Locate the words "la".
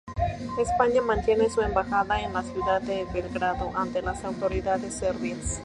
2.33-2.41